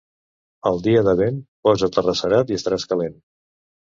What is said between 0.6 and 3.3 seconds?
El dia de vent, posa't arrecerat i estaràs calent.